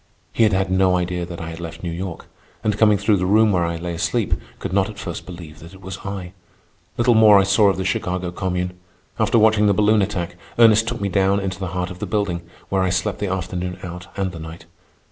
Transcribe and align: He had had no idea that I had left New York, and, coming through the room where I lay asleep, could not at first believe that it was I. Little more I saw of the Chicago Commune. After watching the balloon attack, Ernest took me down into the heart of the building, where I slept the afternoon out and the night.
He 0.33 0.41
had 0.41 0.51
had 0.51 0.71
no 0.71 0.95
idea 0.97 1.27
that 1.27 1.39
I 1.39 1.51
had 1.51 1.59
left 1.59 1.83
New 1.83 1.91
York, 1.91 2.25
and, 2.63 2.75
coming 2.75 2.97
through 2.97 3.17
the 3.17 3.27
room 3.27 3.51
where 3.51 3.65
I 3.65 3.75
lay 3.75 3.93
asleep, 3.93 4.33
could 4.57 4.73
not 4.73 4.89
at 4.89 4.97
first 4.97 5.27
believe 5.27 5.59
that 5.59 5.75
it 5.75 5.81
was 5.83 5.99
I. 5.99 6.33
Little 6.97 7.13
more 7.13 7.37
I 7.37 7.43
saw 7.43 7.69
of 7.69 7.77
the 7.77 7.85
Chicago 7.85 8.31
Commune. 8.31 8.73
After 9.19 9.37
watching 9.37 9.67
the 9.67 9.75
balloon 9.75 10.01
attack, 10.01 10.37
Ernest 10.57 10.87
took 10.87 10.99
me 11.01 11.09
down 11.09 11.39
into 11.39 11.59
the 11.59 11.67
heart 11.77 11.91
of 11.91 11.99
the 11.99 12.07
building, 12.07 12.41
where 12.69 12.81
I 12.81 12.89
slept 12.89 13.19
the 13.19 13.31
afternoon 13.31 13.77
out 13.83 14.07
and 14.17 14.31
the 14.31 14.39
night. 14.39 14.65